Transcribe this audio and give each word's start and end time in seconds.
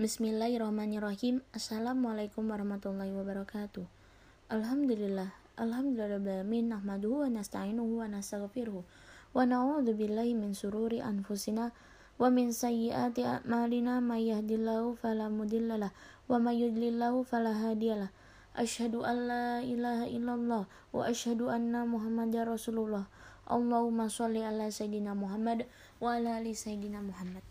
Bismillahirrahmanirrahim. 0.00 1.44
Assalamualaikum 1.52 2.48
warahmatullahi 2.48 3.12
wabarakatuh. 3.12 3.84
Alhamdulillah. 4.48 5.28
Alhamdulillahirrahmanirrahim. 5.60 6.72
Nahmaduhu 6.72 7.20
wa 7.20 7.28
nasta'inuhu 7.28 8.00
wa 8.00 8.08
nastaghfiruhu. 8.08 8.80
Wa 9.36 9.44
na'udzu 9.44 9.92
billahi 9.92 10.32
min 10.32 10.56
sururi 10.56 11.04
anfusina 11.04 11.76
wa 12.16 12.32
min 12.32 12.48
sayyiati 12.48 13.28
a'malina 13.28 14.00
may 14.00 14.32
mudhillalah 15.28 15.92
wa 15.92 16.36
may 16.40 16.64
yudlillahu 16.64 17.20
fala 17.20 17.52
an 19.04 19.28
la 19.28 19.60
ilaha 19.60 20.08
illallah 20.08 20.64
wa 20.96 21.00
asyhadu 21.04 21.52
anna 21.52 21.84
Muhammadar 21.84 22.48
Rasulullah. 22.48 23.04
Allahumma 23.44 24.08
sholli 24.08 24.40
ala 24.40 24.72
sayyidina 24.72 25.12
Muhammad 25.12 25.68
wa 26.00 26.16
ala 26.16 26.40
ali 26.40 26.56
sayyidina 26.56 27.04
Muhammad. 27.04 27.44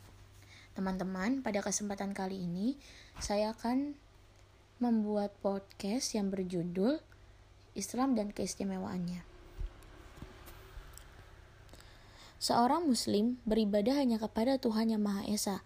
Teman-teman, 0.80 1.44
pada 1.44 1.60
kesempatan 1.60 2.16
kali 2.16 2.48
ini 2.48 2.80
saya 3.20 3.52
akan 3.52 4.00
membuat 4.80 5.36
podcast 5.44 6.16
yang 6.16 6.32
berjudul 6.32 7.04
Islam 7.76 8.16
dan 8.16 8.32
keistimewaannya. 8.32 9.28
Seorang 12.40 12.88
muslim 12.88 13.44
beribadah 13.44 14.00
hanya 14.00 14.24
kepada 14.24 14.56
Tuhan 14.56 14.96
Yang 14.96 15.04
Maha 15.04 15.24
Esa, 15.28 15.58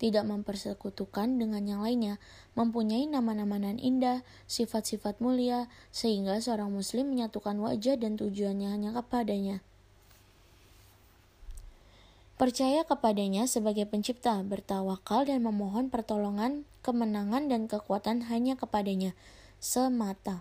tidak 0.00 0.24
mempersekutukan 0.24 1.36
dengan 1.36 1.68
yang 1.68 1.84
lainnya, 1.84 2.16
mempunyai 2.56 3.04
nama-nama 3.04 3.60
nan 3.60 3.76
indah, 3.76 4.24
sifat-sifat 4.48 5.20
mulia, 5.20 5.68
sehingga 5.92 6.40
seorang 6.40 6.72
muslim 6.72 7.12
menyatukan 7.12 7.60
wajah 7.60 8.00
dan 8.00 8.16
tujuannya 8.16 8.72
hanya 8.72 8.96
kepadanya. 8.96 9.60
Percaya 12.40 12.80
kepadanya 12.88 13.44
sebagai 13.44 13.84
pencipta, 13.84 14.40
bertawakal 14.40 15.28
dan 15.28 15.44
memohon 15.44 15.92
pertolongan, 15.92 16.64
kemenangan 16.80 17.52
dan 17.52 17.68
kekuatan 17.68 18.24
hanya 18.32 18.56
kepadanya 18.56 19.12
semata. 19.60 20.40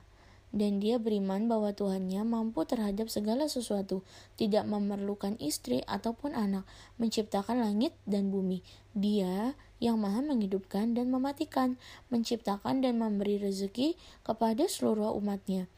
Dan 0.51 0.83
dia 0.83 0.99
beriman 0.99 1.47
bahwa 1.47 1.71
Tuhannya 1.71 2.27
mampu 2.27 2.67
terhadap 2.67 3.07
segala 3.07 3.47
sesuatu, 3.47 4.03
tidak 4.35 4.67
memerlukan 4.67 5.39
istri 5.39 5.79
ataupun 5.87 6.35
anak, 6.35 6.67
menciptakan 6.99 7.63
langit 7.63 7.95
dan 8.03 8.31
bumi. 8.31 8.59
Dia 8.91 9.55
yang 9.79 9.99
maha 9.99 10.19
menghidupkan 10.19 10.91
dan 10.95 11.07
mematikan, 11.07 11.79
menciptakan 12.11 12.83
dan 12.83 12.99
memberi 12.99 13.39
rezeki 13.39 13.95
kepada 14.27 14.67
seluruh 14.67 15.15
umatnya 15.15 15.71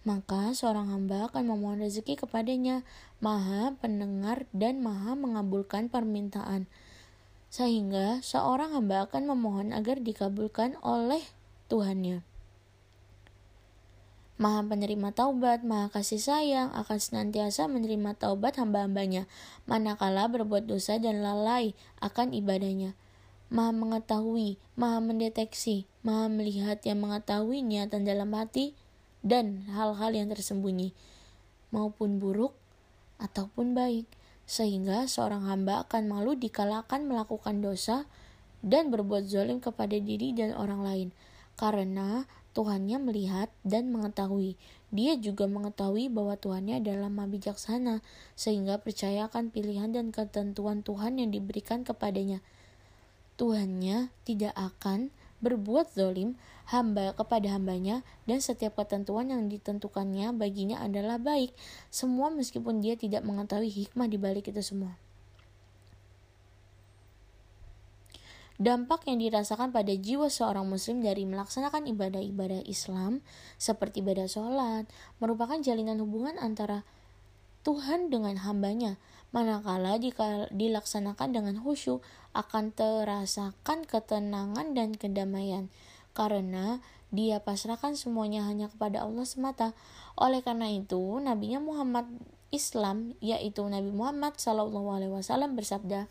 maka 0.00 0.56
seorang 0.56 0.88
hamba 0.88 1.28
akan 1.28 1.44
memohon 1.52 1.84
rezeki 1.84 2.24
kepadanya, 2.24 2.80
maha 3.20 3.76
pendengar 3.84 4.48
dan 4.56 4.80
maha 4.80 5.12
mengabulkan 5.12 5.92
permintaan. 5.92 6.64
Sehingga 7.52 8.24
seorang 8.24 8.72
hamba 8.72 9.04
akan 9.04 9.28
memohon 9.36 9.76
agar 9.76 10.00
dikabulkan 10.00 10.80
oleh 10.80 11.20
Tuhannya. 11.68 12.24
Maha 14.40 14.64
penerima 14.64 15.12
taubat, 15.12 15.60
maha 15.68 15.92
kasih 15.92 16.16
sayang, 16.16 16.72
akan 16.72 16.96
senantiasa 16.96 17.68
menerima 17.68 18.16
taubat 18.16 18.56
hamba-hambanya, 18.56 19.28
manakala 19.68 20.32
berbuat 20.32 20.64
dosa 20.64 20.96
dan 20.96 21.20
lalai 21.20 21.76
akan 22.00 22.32
ibadahnya. 22.32 22.96
Maha 23.52 23.76
mengetahui, 23.76 24.56
maha 24.80 25.04
mendeteksi, 25.04 25.84
maha 26.00 26.32
melihat 26.32 26.80
yang 26.88 27.04
mengetahui 27.04 27.60
niatan 27.60 28.08
dalam 28.08 28.32
hati, 28.32 28.72
dan 29.20 29.68
hal-hal 29.72 30.12
yang 30.16 30.28
tersembunyi, 30.32 30.92
maupun 31.70 32.20
buruk 32.20 32.56
ataupun 33.20 33.76
baik, 33.76 34.08
sehingga 34.48 35.06
seorang 35.06 35.46
hamba 35.46 35.86
akan 35.86 36.10
malu 36.10 36.34
dikalakan 36.34 37.06
melakukan 37.06 37.62
dosa 37.62 38.08
dan 38.60 38.90
berbuat 38.90 39.28
zalim 39.28 39.62
kepada 39.62 39.96
diri 39.96 40.32
dan 40.34 40.52
orang 40.56 40.82
lain, 40.82 41.08
karena 41.54 42.24
Tuhannya 42.50 42.98
melihat 42.98 43.46
dan 43.62 43.94
mengetahui. 43.94 44.58
Dia 44.90 45.14
juga 45.14 45.46
mengetahui 45.46 46.10
bahwa 46.10 46.34
Tuhannya 46.34 46.82
adalah 46.82 47.06
maha 47.06 47.30
bijaksana, 47.30 48.02
sehingga 48.34 48.82
percayakan 48.82 49.54
pilihan 49.54 49.94
dan 49.94 50.10
ketentuan 50.10 50.82
Tuhan 50.82 51.22
yang 51.22 51.30
diberikan 51.30 51.86
kepadanya. 51.86 52.42
Tuhannya 53.38 54.10
tidak 54.26 54.50
akan 54.58 55.14
berbuat 55.40 55.92
zolim 55.96 56.36
hamba 56.68 57.16
kepada 57.16 57.50
hambanya 57.50 58.06
dan 58.28 58.38
setiap 58.38 58.78
ketentuan 58.78 59.32
yang 59.32 59.48
ditentukannya 59.48 60.30
baginya 60.36 60.78
adalah 60.84 61.16
baik 61.18 61.50
semua 61.88 62.30
meskipun 62.30 62.78
dia 62.84 62.94
tidak 62.94 63.26
mengetahui 63.26 63.68
hikmah 63.68 64.06
di 64.06 64.16
balik 64.20 64.52
itu 64.52 64.62
semua. 64.62 64.94
Dampak 68.60 69.08
yang 69.08 69.24
dirasakan 69.24 69.72
pada 69.72 69.96
jiwa 69.96 70.28
seorang 70.28 70.68
muslim 70.68 71.00
dari 71.00 71.24
melaksanakan 71.24 71.88
ibadah-ibadah 71.96 72.60
Islam 72.68 73.24
seperti 73.56 74.04
ibadah 74.04 74.28
sholat 74.28 74.84
merupakan 75.16 75.56
jalinan 75.64 75.96
hubungan 76.04 76.36
antara 76.36 76.84
Tuhan 77.64 78.12
dengan 78.12 78.36
hambanya 78.44 79.00
manakala 79.30 79.98
jika 79.98 80.50
dilaksanakan 80.50 81.30
dengan 81.30 81.56
khusyuk 81.62 82.02
akan 82.34 82.74
terasakan 82.74 83.86
ketenangan 83.86 84.74
dan 84.74 84.94
kedamaian. 84.94 85.70
Karena 86.14 86.82
dia 87.10 87.42
pasrahkan 87.42 87.98
semuanya 87.98 88.46
hanya 88.46 88.70
kepada 88.70 89.02
Allah 89.02 89.26
semata. 89.26 89.74
Oleh 90.18 90.42
karena 90.42 90.70
itu, 90.70 90.98
nabinya 91.22 91.58
Muhammad 91.58 92.06
Islam 92.50 93.14
yaitu 93.22 93.62
Nabi 93.66 93.94
Muhammad 93.94 94.38
Shallallahu 94.38 94.88
Alaihi 94.90 95.14
Wasallam 95.14 95.54
bersabda, 95.54 96.10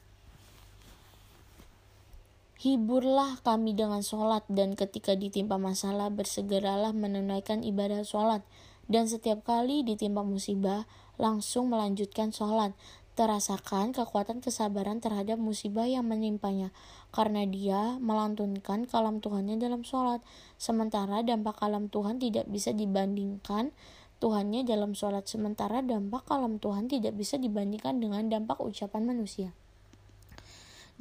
Hiburlah 2.59 3.39
kami 3.39 3.71
dengan 3.71 4.03
sholat 4.03 4.43
dan 4.51 4.75
ketika 4.75 5.15
ditimpa 5.15 5.55
masalah 5.55 6.11
bersegeralah 6.11 6.91
menunaikan 6.91 7.63
ibadah 7.63 8.03
sholat. 8.03 8.43
Dan 8.89 9.07
setiap 9.07 9.47
kali 9.47 9.85
ditimpa 9.87 10.27
musibah 10.27 10.83
langsung 11.15 11.71
melanjutkan 11.71 12.35
sholat 12.35 12.75
terasakan 13.19 13.91
kekuatan 13.91 14.39
kesabaran 14.39 15.03
terhadap 15.03 15.35
musibah 15.35 15.83
yang 15.83 16.07
menimpanya 16.07 16.71
karena 17.11 17.43
dia 17.43 17.99
melantunkan 17.99 18.87
kalam 18.87 19.19
Tuhannya 19.19 19.59
dalam 19.59 19.83
sholat. 19.83 20.23
Sementara 20.55 21.19
dampak 21.19 21.59
kalam 21.59 21.91
Tuhan 21.91 22.23
tidak 22.23 22.47
bisa 22.47 22.71
dibandingkan 22.71 23.75
Tuhannya 24.23 24.63
dalam 24.63 24.95
sholat. 24.95 25.27
Sementara 25.27 25.83
dampak 25.83 26.31
kalam 26.31 26.63
Tuhan 26.63 26.87
tidak 26.87 27.11
bisa 27.19 27.35
dibandingkan 27.35 27.99
dengan 27.99 28.31
dampak 28.31 28.55
ucapan 28.63 29.03
manusia. 29.03 29.51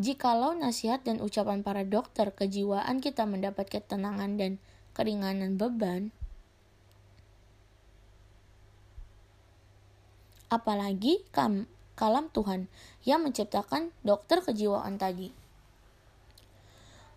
Jikalau 0.02 0.58
nasihat 0.58 1.06
dan 1.06 1.22
ucapan 1.22 1.62
para 1.62 1.86
dokter 1.86 2.34
kejiwaan 2.34 2.98
kita 2.98 3.30
mendapat 3.30 3.70
ketenangan 3.70 4.34
dan 4.34 4.58
keringanan 4.90 5.54
beban, 5.54 6.10
apalagi 10.50 11.22
kam 11.30 11.70
kalam 11.98 12.30
Tuhan 12.30 12.70
yang 13.02 13.26
menciptakan 13.26 13.90
dokter 14.06 14.38
kejiwaan 14.38 15.02
tadi. 15.02 15.34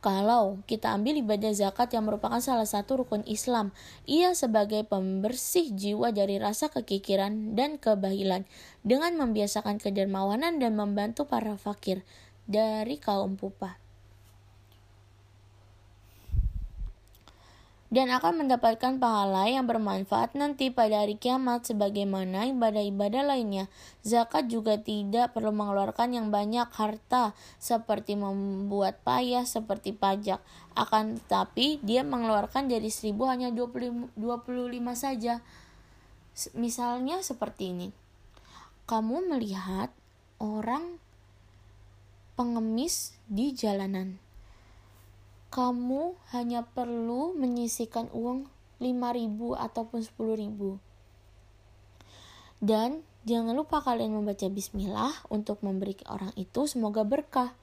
Kalau 0.01 0.57
kita 0.65 0.97
ambil 0.97 1.21
ibadah 1.21 1.53
zakat 1.53 1.93
yang 1.93 2.09
merupakan 2.09 2.41
salah 2.41 2.65
satu 2.65 3.05
rukun 3.05 3.21
Islam, 3.29 3.69
ia 4.09 4.33
sebagai 4.33 4.81
pembersih 4.81 5.69
jiwa 5.77 6.09
dari 6.09 6.41
rasa 6.41 6.73
kekikiran 6.73 7.53
dan 7.53 7.77
kebahilan 7.77 8.49
dengan 8.81 9.13
membiasakan 9.21 9.77
kedermawanan 9.77 10.57
dan 10.57 10.73
membantu 10.73 11.29
para 11.29 11.53
fakir 11.53 12.01
dari 12.49 12.97
kaum 12.97 13.37
pupa. 13.37 13.80
Dan 17.91 18.07
akan 18.07 18.47
mendapatkan 18.47 19.03
pahala 19.03 19.51
yang 19.51 19.67
bermanfaat 19.67 20.39
nanti 20.39 20.71
pada 20.71 21.03
hari 21.03 21.19
kiamat 21.19 21.67
sebagaimana 21.67 22.47
ibadah-ibadah 22.55 23.27
lainnya. 23.27 23.67
Zakat 23.99 24.47
juga 24.47 24.79
tidak 24.79 25.35
perlu 25.35 25.51
mengeluarkan 25.51 26.15
yang 26.15 26.31
banyak 26.31 26.71
harta 26.71 27.35
seperti 27.59 28.15
membuat 28.15 29.03
payah 29.03 29.43
seperti 29.43 29.91
pajak. 29.91 30.39
Akan 30.71 31.19
tetapi 31.19 31.83
dia 31.83 32.07
mengeluarkan 32.07 32.71
dari 32.71 32.87
seribu 32.87 33.27
hanya 33.27 33.51
20, 33.51 34.15
25 34.15 34.95
saja. 34.95 35.43
Misalnya 36.55 37.19
seperti 37.19 37.75
ini. 37.75 37.87
Kamu 38.87 39.35
melihat 39.35 39.91
orang 40.39 40.95
pengemis 42.39 43.19
di 43.27 43.51
jalanan 43.51 44.30
kamu 45.51 46.15
hanya 46.31 46.63
perlu 46.63 47.35
menyisikan 47.35 48.07
uang 48.15 48.47
5000 48.79 49.59
ataupun 49.59 49.99
10000 50.01 50.91
dan 52.61 53.01
jangan 53.25 53.57
lupa 53.57 53.81
kalian 53.81 54.13
membaca 54.13 54.45
bismillah 54.45 55.25
untuk 55.33 55.65
memberi 55.65 55.97
orang 56.05 56.29
itu 56.37 56.69
semoga 56.69 57.01
berkah. 57.01 57.57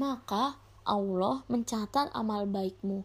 Maka 0.00 0.56
Allah 0.88 1.44
mencatat 1.52 2.08
amal 2.16 2.48
baikmu 2.48 3.04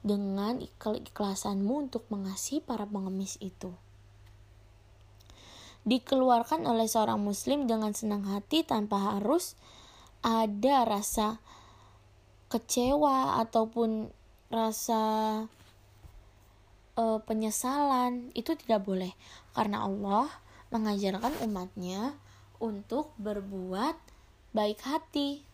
dengan 0.00 0.64
keikhlasanmu 0.80 1.86
untuk 1.86 2.08
mengasihi 2.08 2.64
para 2.64 2.88
pengemis 2.88 3.36
itu. 3.44 3.76
Dikeluarkan 5.84 6.64
oleh 6.64 6.88
seorang 6.88 7.20
muslim 7.20 7.68
dengan 7.68 7.92
senang 7.92 8.24
hati 8.24 8.64
tanpa 8.64 9.12
harus 9.12 9.52
ada 10.24 10.88
rasa 10.88 11.44
kecewa 12.52 13.40
ataupun 13.40 14.12
rasa 14.52 15.02
uh, 17.00 17.18
penyesalan 17.24 18.28
itu 18.36 18.52
tidak 18.60 18.84
boleh. 18.84 19.16
Karena 19.56 19.88
Allah 19.88 20.28
mengajarkan 20.68 21.32
umatnya 21.48 22.12
untuk 22.60 23.16
berbuat 23.16 23.96
baik 24.52 24.84
hati. 24.84 25.48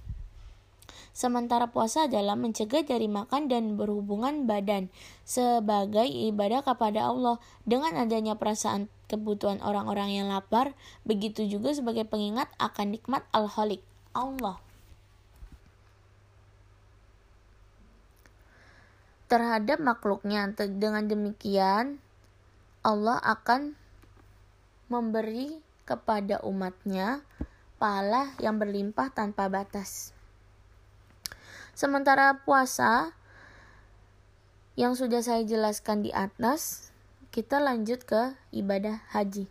Sementara 1.15 1.71
puasa 1.71 2.06
adalah 2.06 2.39
mencegah 2.39 2.87
dari 2.87 3.11
makan 3.11 3.50
dan 3.50 3.75
berhubungan 3.75 4.47
badan 4.47 4.91
sebagai 5.27 6.06
ibadah 6.06 6.62
kepada 6.62 7.11
Allah. 7.11 7.43
Dengan 7.67 7.99
adanya 7.99 8.39
perasaan 8.39 8.87
kebutuhan 9.11 9.59
orang-orang 9.62 10.15
yang 10.15 10.31
lapar, 10.31 10.79
begitu 11.03 11.43
juga 11.47 11.75
sebagai 11.75 12.06
pengingat 12.06 12.47
akan 12.62 12.95
nikmat 12.95 13.27
Al-Khaliq, 13.35 13.83
Allah. 14.15 14.62
Terhadap 19.28 19.76
makhluknya, 19.76 20.48
dengan 20.56 21.04
demikian 21.04 22.00
Allah 22.80 23.20
akan 23.20 23.76
memberi 24.88 25.60
kepada 25.84 26.40
umatnya 26.40 27.20
pahala 27.76 28.32
yang 28.40 28.56
berlimpah 28.56 29.12
tanpa 29.12 29.52
batas. 29.52 30.16
Sementara 31.76 32.40
puasa 32.42 33.12
yang 34.75 34.96
sudah 34.96 35.20
saya 35.20 35.44
jelaskan 35.44 36.02
di 36.02 36.10
atas, 36.10 36.88
kita 37.28 37.60
lanjut 37.60 38.02
ke 38.08 38.34
ibadah 38.50 39.04
haji. 39.12 39.46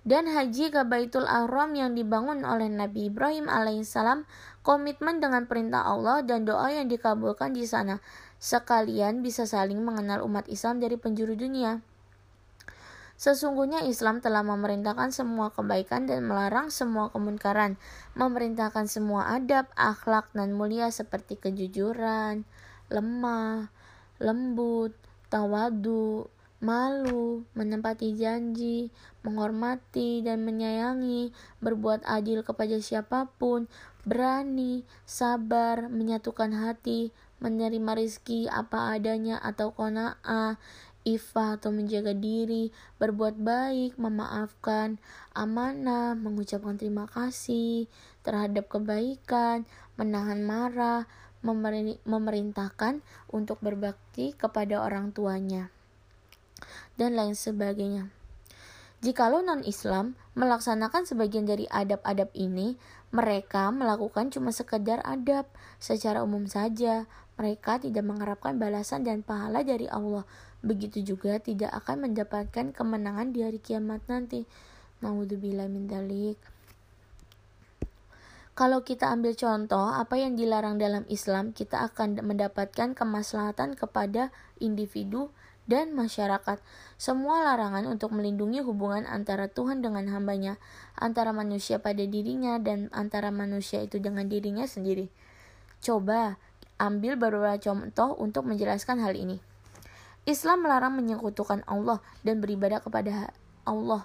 Dan 0.00 0.32
haji 0.32 0.72
ke 0.72 0.80
Baitul 0.88 1.28
Ahram 1.28 1.76
yang 1.76 1.92
dibangun 1.92 2.44
oleh 2.44 2.72
Nabi 2.72 3.12
Ibrahim 3.12 3.52
alaihissalam 3.52 4.24
komitmen 4.64 5.20
dengan 5.20 5.44
perintah 5.44 5.84
Allah 5.84 6.24
dan 6.24 6.48
doa 6.48 6.72
yang 6.72 6.88
dikabulkan 6.88 7.52
di 7.52 7.68
sana 7.68 8.00
sekalian 8.40 9.20
bisa 9.20 9.44
saling 9.44 9.84
mengenal 9.84 10.24
umat 10.24 10.48
Islam 10.48 10.80
dari 10.80 10.96
penjuru 10.96 11.36
dunia. 11.36 11.84
Sesungguhnya 13.20 13.84
Islam 13.84 14.24
telah 14.24 14.40
memerintahkan 14.40 15.12
semua 15.12 15.52
kebaikan 15.52 16.08
dan 16.08 16.24
melarang 16.24 16.72
semua 16.72 17.12
kemunkaran, 17.12 17.76
memerintahkan 18.16 18.88
semua 18.88 19.36
adab, 19.36 19.68
akhlak, 19.76 20.32
dan 20.32 20.56
mulia 20.56 20.88
seperti 20.88 21.36
kejujuran, 21.36 22.48
lemah, 22.88 23.68
lembut, 24.16 24.96
tawadu, 25.28 26.32
malu, 26.60 27.48
menempati 27.56 28.12
janji, 28.14 28.92
menghormati 29.24 30.20
dan 30.20 30.44
menyayangi, 30.44 31.32
berbuat 31.64 32.04
adil 32.04 32.44
kepada 32.44 32.76
siapa 32.78 33.32
pun, 33.40 33.64
berani, 34.04 34.84
sabar, 35.08 35.88
menyatukan 35.88 36.52
hati, 36.52 37.12
menerima 37.40 37.96
rizki 37.96 38.44
apa 38.52 38.92
adanya 38.92 39.40
atau 39.40 39.72
kona'ah, 39.72 40.60
ifah 41.08 41.56
atau 41.56 41.72
menjaga 41.72 42.12
diri, 42.12 42.68
berbuat 43.00 43.40
baik, 43.40 43.96
memaafkan, 43.96 45.00
amanah, 45.32 46.12
mengucapkan 46.12 46.76
terima 46.76 47.08
kasih 47.08 47.88
terhadap 48.20 48.68
kebaikan, 48.68 49.64
menahan 49.96 50.44
marah, 50.44 51.08
memerintahkan 52.04 53.00
untuk 53.32 53.64
berbakti 53.64 54.36
kepada 54.36 54.84
orang 54.84 55.16
tuanya, 55.16 55.72
dan 56.96 57.16
lain 57.16 57.36
sebagainya. 57.38 58.10
Jikalau 59.00 59.40
non-Islam 59.40 60.12
melaksanakan 60.36 61.08
sebagian 61.08 61.48
dari 61.48 61.64
adab-adab 61.72 62.28
ini, 62.36 62.76
mereka 63.10 63.72
melakukan 63.72 64.28
cuma 64.28 64.52
sekedar 64.52 65.00
adab 65.02 65.48
secara 65.80 66.20
umum 66.20 66.44
saja. 66.44 67.08
Mereka 67.40 67.80
tidak 67.80 68.04
mengharapkan 68.04 68.60
balasan 68.60 69.00
dan 69.00 69.24
pahala 69.24 69.64
dari 69.64 69.88
Allah 69.88 70.28
begitu 70.60 71.00
juga 71.00 71.40
tidak 71.40 71.72
akan 71.72 72.08
mendapatkan 72.10 72.72
kemenangan 72.76 73.32
di 73.32 73.40
hari 73.44 73.58
kiamat 73.60 74.04
nanti. 74.06 74.44
Naudzubillah 75.00 75.68
min 75.72 75.88
dalik. 75.88 76.36
Kalau 78.52 78.84
kita 78.84 79.08
ambil 79.08 79.32
contoh 79.32 79.88
apa 79.88 80.20
yang 80.20 80.36
dilarang 80.36 80.76
dalam 80.76 81.08
Islam, 81.08 81.56
kita 81.56 81.80
akan 81.88 82.20
mendapatkan 82.20 82.92
kemaslahatan 82.92 83.72
kepada 83.72 84.28
individu 84.60 85.32
dan 85.70 85.94
masyarakat. 85.94 86.58
Semua 86.98 87.46
larangan 87.46 87.86
untuk 87.86 88.10
melindungi 88.10 88.58
hubungan 88.66 89.06
antara 89.06 89.46
Tuhan 89.46 89.86
dengan 89.86 90.10
hambanya, 90.10 90.58
antara 90.98 91.30
manusia 91.30 91.78
pada 91.78 92.02
dirinya 92.02 92.58
dan 92.58 92.90
antara 92.90 93.30
manusia 93.30 93.78
itu 93.78 94.02
dengan 94.02 94.26
dirinya 94.26 94.66
sendiri. 94.66 95.06
Coba 95.78 96.42
ambil 96.82 97.14
beberapa 97.14 97.54
contoh 97.62 98.18
untuk 98.18 98.50
menjelaskan 98.50 98.98
hal 98.98 99.14
ini. 99.14 99.38
Islam 100.26 100.66
melarang 100.66 100.98
menyekutukan 100.98 101.64
Allah 101.64 102.02
dan 102.26 102.42
beribadah 102.42 102.82
kepada 102.82 103.30
Allah. 103.62 104.04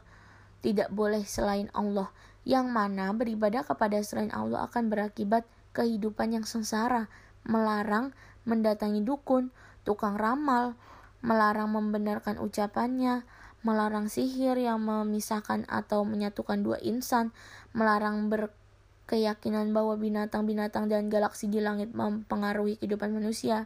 Tidak 0.61 0.93
boleh 0.93 1.25
selain 1.27 1.67
Allah, 1.75 2.13
yang 2.47 2.69
mana 2.69 3.11
beribadah 3.11 3.65
kepada 3.65 3.99
selain 4.05 4.31
Allah 4.31 4.69
akan 4.69 4.87
berakibat 4.87 5.43
kehidupan 5.75 6.39
yang 6.39 6.45
sengsara, 6.47 7.11
melarang 7.43 8.15
mendatangi 8.47 9.03
dukun, 9.03 9.51
tukang 9.83 10.15
ramal, 10.15 10.77
melarang 11.25 11.73
membenarkan 11.73 12.37
ucapannya, 12.37 13.25
melarang 13.65 14.05
sihir 14.13 14.61
yang 14.61 14.85
memisahkan 14.85 15.65
atau 15.65 16.05
menyatukan 16.05 16.61
dua 16.61 16.77
insan, 16.85 17.33
melarang 17.73 18.29
berkeyakinan 18.29 19.73
bahwa 19.73 19.97
binatang-binatang 19.97 20.85
dan 20.85 21.09
galaksi 21.09 21.49
di 21.49 21.57
langit 21.65 21.97
mempengaruhi 21.97 22.77
kehidupan 22.77 23.09
manusia, 23.09 23.65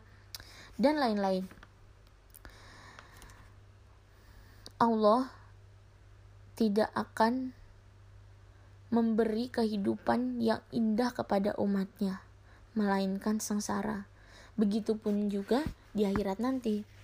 dan 0.79 0.95
lain-lain. 0.95 1.43
Allah 4.79 5.27
tidak 6.55 6.87
akan 6.95 7.51
memberi 8.87 9.51
kehidupan 9.51 10.39
yang 10.39 10.63
indah 10.71 11.11
kepada 11.11 11.51
umatnya, 11.59 12.23
melainkan 12.71 13.43
sengsara. 13.43 14.07
Begitupun 14.55 15.27
juga 15.27 15.59
di 15.91 16.07
akhirat 16.07 16.39
nanti. 16.39 16.98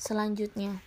Selanjutnya, 0.00 0.80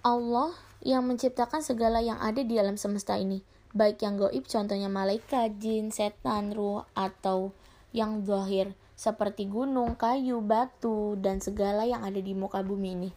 Allah 0.00 0.56
yang 0.80 1.04
menciptakan 1.04 1.60
segala 1.60 2.00
yang 2.00 2.16
ada 2.16 2.40
di 2.40 2.56
alam 2.56 2.80
semesta 2.80 3.20
ini, 3.20 3.44
baik 3.76 4.00
yang 4.00 4.16
goib, 4.16 4.48
contohnya 4.48 4.88
malaikat, 4.88 5.60
jin, 5.60 5.92
setan, 5.92 6.56
ruh, 6.56 6.88
atau 6.96 7.52
yang 7.92 8.24
zahir 8.24 8.72
seperti 8.96 9.44
gunung, 9.44 10.00
kayu, 10.00 10.40
batu, 10.40 11.20
dan 11.20 11.44
segala 11.44 11.84
yang 11.84 12.00
ada 12.00 12.16
di 12.16 12.32
muka 12.32 12.64
bumi 12.64 12.88
ini. 12.96 13.10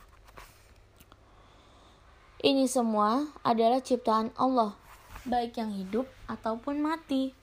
Ini 2.44 2.68
semua 2.68 3.24
adalah 3.40 3.80
ciptaan 3.80 4.36
Allah, 4.36 4.76
baik 5.24 5.56
yang 5.56 5.72
hidup 5.72 6.12
ataupun 6.28 6.84
mati. 6.84 7.39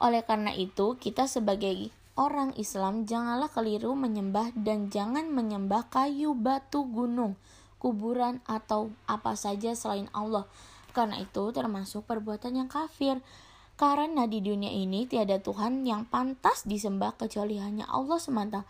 Oleh 0.00 0.24
karena 0.24 0.56
itu, 0.56 0.96
kita 0.96 1.28
sebagai 1.28 1.92
orang 2.16 2.56
Islam 2.56 3.04
janganlah 3.04 3.52
keliru 3.52 3.92
menyembah 3.92 4.56
dan 4.56 4.88
jangan 4.88 5.28
menyembah 5.28 5.92
kayu, 5.92 6.32
batu, 6.32 6.88
gunung, 6.88 7.36
kuburan, 7.76 8.40
atau 8.48 8.88
apa 9.04 9.36
saja 9.36 9.76
selain 9.76 10.08
Allah. 10.16 10.48
Karena 10.96 11.20
itu 11.20 11.52
termasuk 11.52 12.08
perbuatan 12.08 12.64
yang 12.64 12.68
kafir. 12.72 13.20
Karena 13.76 14.28
di 14.28 14.44
dunia 14.44 14.68
ini 14.68 15.08
tiada 15.08 15.40
Tuhan 15.40 15.84
yang 15.88 16.08
pantas 16.08 16.64
disembah 16.68 17.16
kecuali 17.16 17.56
hanya 17.60 17.88
Allah 17.88 18.20
semata. 18.20 18.68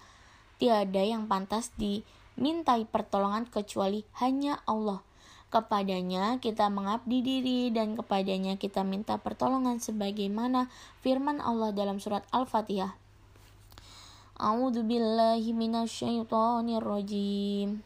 Tiada 0.59 1.03
yang 1.03 1.27
pantas 1.27 1.75
dimintai 1.75 2.87
pertolongan 2.87 3.47
kecuali 3.51 4.07
hanya 4.23 4.63
Allah. 4.67 5.03
Kepadanya 5.51 6.39
kita 6.39 6.71
mengabdi 6.71 7.27
diri 7.27 7.75
dan 7.75 7.99
kepadanya 7.99 8.55
kita 8.55 8.87
minta 8.87 9.19
pertolongan 9.19 9.83
sebagaimana 9.83 10.71
firman 11.03 11.43
Allah 11.43 11.75
dalam 11.75 11.99
surat 11.99 12.23
Al-Fatihah. 12.31 12.95
A'udzu 14.39 14.87
billahi 14.87 15.51
minasyaitonir 15.51 16.87
rajim. 16.87 17.83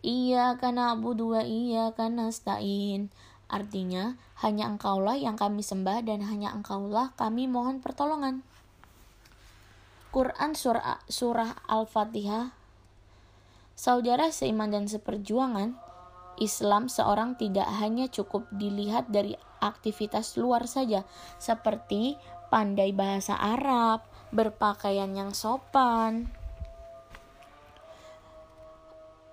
Iyyaka 0.00 0.72
na'budu 0.72 1.36
wa 1.36 1.44
iyyaka 1.44 2.08
nasta'in. 2.08 3.12
Artinya, 3.44 4.16
hanya 4.40 4.72
engkaulah 4.72 5.20
yang 5.20 5.36
kami 5.36 5.60
sembah 5.60 6.08
dan 6.08 6.24
hanya 6.24 6.56
engkaulah 6.56 7.12
kami 7.20 7.44
mohon 7.44 7.84
pertolongan. 7.84 8.40
Quran 10.08 10.56
Surah, 10.56 11.04
surah 11.04 11.52
Al-Fatihah 11.68 12.64
Saudara 13.74 14.30
seiman 14.30 14.70
dan 14.70 14.86
seperjuangan, 14.86 15.74
Islam 16.38 16.90
seorang 16.90 17.38
tidak 17.38 17.66
hanya 17.80 18.10
cukup 18.10 18.46
dilihat 18.54 19.10
dari 19.10 19.34
aktivitas 19.62 20.36
luar 20.36 20.68
saja, 20.68 21.06
seperti 21.40 22.18
pandai 22.52 22.92
bahasa 22.92 23.34
Arab, 23.38 24.04
berpakaian 24.34 25.10
yang 25.14 25.32
sopan, 25.32 26.28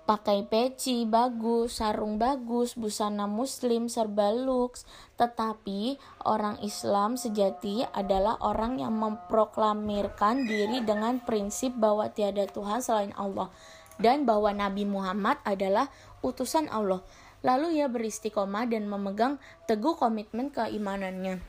pakai 0.02 0.44
peci 0.44 1.06
bagus, 1.08 1.78
sarung 1.78 2.18
bagus, 2.18 2.74
busana 2.74 3.24
muslim 3.24 3.86
serba 3.86 4.34
lux, 4.34 4.84
tetapi 5.16 5.96
orang 6.26 6.58
Islam 6.60 7.14
sejati 7.16 7.86
adalah 7.96 8.36
orang 8.42 8.82
yang 8.82 8.92
memproklamirkan 8.92 10.44
diri 10.44 10.82
dengan 10.82 11.22
prinsip 11.22 11.72
bahwa 11.78 12.10
tiada 12.10 12.44
Tuhan 12.44 12.82
selain 12.82 13.14
Allah. 13.16 13.48
Dan 13.96 14.26
bahwa 14.26 14.50
Nabi 14.50 14.82
Muhammad 14.82 15.38
adalah 15.48 15.86
utusan 16.22 16.70
Allah. 16.70 17.02
Lalu 17.42 17.82
ia 17.82 17.90
beristiqomah 17.90 18.70
dan 18.70 18.86
memegang 18.86 19.42
teguh 19.66 19.98
komitmen 19.98 20.54
keimanannya. 20.54 21.42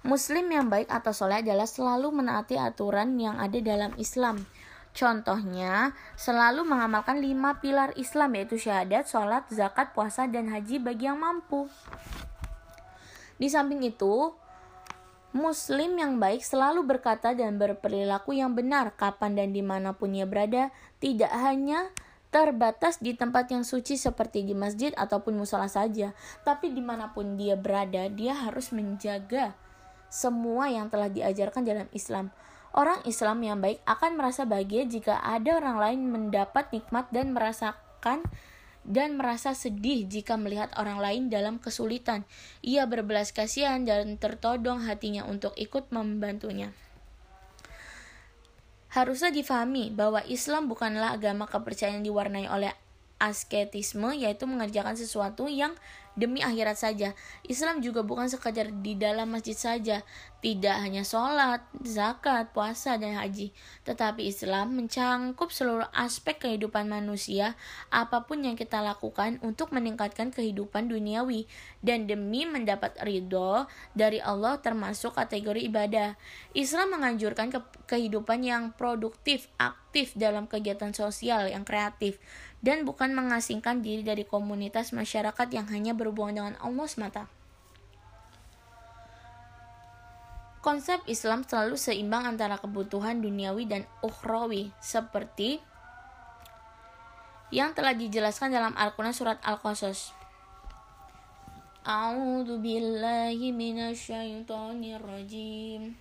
Muslim 0.00 0.46
yang 0.48 0.72
baik 0.72 0.88
atau 0.88 1.12
soleh 1.12 1.44
adalah 1.44 1.68
selalu 1.68 2.08
menaati 2.14 2.56
aturan 2.56 3.20
yang 3.20 3.36
ada 3.36 3.58
dalam 3.60 3.92
Islam 4.00 4.46
Contohnya, 4.90 5.94
selalu 6.18 6.66
mengamalkan 6.66 7.22
lima 7.22 7.62
pilar 7.62 7.94
Islam 7.94 8.34
yaitu 8.34 8.58
syahadat, 8.58 9.06
sholat, 9.06 9.46
zakat, 9.54 9.94
puasa, 9.94 10.26
dan 10.26 10.50
haji 10.50 10.82
bagi 10.82 11.06
yang 11.06 11.22
mampu. 11.22 11.70
Di 13.38 13.46
samping 13.46 13.86
itu, 13.86 14.34
Muslim 15.30 15.94
yang 15.94 16.18
baik 16.18 16.42
selalu 16.42 16.82
berkata 16.82 17.38
dan 17.38 17.54
berperilaku 17.54 18.34
yang 18.34 18.50
benar 18.58 18.90
kapan 18.98 19.38
dan 19.38 19.54
di 19.54 19.62
mana 19.62 19.94
pun 19.94 20.10
ia 20.10 20.26
berada, 20.26 20.74
tidak 20.98 21.30
hanya 21.30 21.86
terbatas 22.30 23.02
di 23.02 23.18
tempat 23.18 23.50
yang 23.50 23.66
suci 23.66 23.98
seperti 23.98 24.46
di 24.46 24.54
masjid 24.54 24.94
ataupun 24.94 25.34
musola 25.34 25.66
saja, 25.66 26.14
tapi 26.46 26.70
di 26.70 26.82
mana 26.82 27.10
pun 27.10 27.34
dia 27.34 27.58
berada, 27.58 28.06
dia 28.06 28.32
harus 28.34 28.70
menjaga 28.70 29.54
semua 30.10 30.70
yang 30.70 30.90
telah 30.90 31.10
diajarkan 31.10 31.66
dalam 31.66 31.90
Islam. 31.90 32.30
Orang 32.70 33.02
Islam 33.02 33.42
yang 33.42 33.58
baik 33.58 33.82
akan 33.82 34.14
merasa 34.14 34.46
bahagia 34.46 34.86
jika 34.86 35.18
ada 35.18 35.58
orang 35.58 35.82
lain 35.82 36.00
mendapat 36.06 36.70
nikmat 36.70 37.10
dan 37.10 37.34
merasakan 37.34 38.22
dan 38.86 39.18
merasa 39.18 39.52
sedih 39.52 40.06
jika 40.06 40.38
melihat 40.38 40.70
orang 40.78 41.02
lain 41.02 41.22
dalam 41.28 41.58
kesulitan. 41.58 42.22
Ia 42.62 42.86
berbelas 42.86 43.34
kasihan 43.34 43.82
dan 43.82 44.16
tertodong 44.22 44.86
hatinya 44.86 45.26
untuk 45.26 45.52
ikut 45.58 45.90
membantunya. 45.90 46.70
Harusnya 48.90 49.30
difahami 49.30 49.94
bahwa 49.94 50.18
Islam 50.26 50.66
bukanlah 50.66 51.14
agama 51.14 51.46
kepercayaan 51.46 52.02
diwarnai 52.02 52.50
oleh 52.50 52.74
asketisme, 53.22 54.16
yaitu 54.16 54.48
mengerjakan 54.50 54.98
sesuatu 54.98 55.46
yang 55.46 55.76
demi 56.18 56.42
akhirat 56.42 56.76
saja. 56.78 57.14
Islam 57.46 57.82
juga 57.82 58.02
bukan 58.02 58.26
sekadar 58.26 58.70
di 58.70 58.98
dalam 58.98 59.30
masjid 59.30 59.54
saja, 59.54 60.02
tidak 60.40 60.76
hanya 60.80 61.04
sholat, 61.04 61.60
zakat, 61.84 62.50
puasa, 62.56 62.96
dan 62.96 63.12
haji, 63.16 63.52
tetapi 63.84 64.24
Islam 64.24 64.72
mencangkup 64.72 65.52
seluruh 65.52 65.86
aspek 65.92 66.40
kehidupan 66.40 66.88
manusia, 66.88 67.54
apa 67.92 68.24
pun 68.24 68.40
yang 68.40 68.56
kita 68.56 68.80
lakukan 68.80 69.36
untuk 69.44 69.70
meningkatkan 69.76 70.32
kehidupan 70.32 70.88
duniawi, 70.88 71.44
dan 71.84 72.08
demi 72.08 72.48
mendapat 72.48 72.96
ridho 73.04 73.68
dari 73.92 74.18
Allah 74.20 74.56
termasuk 74.64 75.16
kategori 75.16 75.60
ibadah. 75.68 76.16
Islam 76.56 76.96
menganjurkan 76.96 77.52
ke 77.52 77.60
kehidupan 77.88 78.40
yang 78.40 78.72
produktif, 78.72 79.52
aktif 79.60 80.16
dalam 80.16 80.48
kegiatan 80.48 80.96
sosial 80.96 81.52
yang 81.52 81.68
kreatif, 81.68 82.16
dan 82.64 82.84
bukan 82.84 83.12
mengasingkan 83.16 83.80
diri 83.80 84.04
dari 84.04 84.24
komunitas 84.24 84.92
masyarakat 84.92 85.48
yang 85.52 85.68
hanya 85.72 85.96
berhubungan 86.00 86.40
dengan 86.40 86.56
Allah 86.64 86.88
semata. 86.88 87.28
Konsep 90.64 91.04
Islam 91.04 91.44
selalu 91.44 91.76
seimbang 91.76 92.24
antara 92.24 92.56
kebutuhan 92.56 93.20
duniawi 93.20 93.68
dan 93.68 93.84
ukhrawi, 94.00 94.72
seperti 94.80 95.60
yang 97.52 97.76
telah 97.76 97.92
dijelaskan 97.96 98.52
dalam 98.52 98.76
Al-Quran 98.76 99.14
surat 99.16 99.40
Al-Qasas. 99.44 100.12
A'udzu 101.80 102.60
billahi 102.60 103.56
minasyaitonir 103.56 105.00
rajim. 105.00 105.96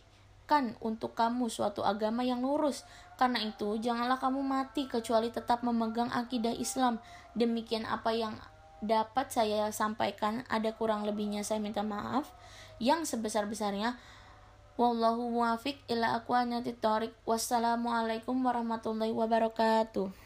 untuk 0.84 1.16
kamu 1.16 1.48
suatu 1.48 1.80
agama 1.88 2.28
yang 2.28 2.44
lurus. 2.44 2.84
Karena 3.16 3.40
itu, 3.40 3.80
janganlah 3.80 4.20
kamu 4.20 4.44
mati 4.44 4.92
kecuali 4.92 5.32
tetap 5.32 5.64
memegang 5.64 6.12
akidah 6.12 6.52
Islam. 6.52 7.00
Demikian 7.38 7.88
apa 7.88 8.12
yang 8.12 8.36
dapat 8.84 9.32
saya 9.32 9.72
sampaikan. 9.72 10.44
Ada 10.52 10.76
kurang 10.76 11.08
lebihnya 11.08 11.48
saya 11.48 11.64
minta 11.64 11.86
maaf. 11.86 12.28
Yang 12.84 13.16
sebesar-besarnya. 13.16 13.96
Wallahu 14.76 15.32
muwafiq 15.32 15.80
ila 15.88 16.20
aqwanati 16.20 16.76
thoriq. 16.76 17.14
Wassalamualaikum 17.24 18.36
warahmatullahi 18.42 19.14
wabarakatuh. 19.16 20.21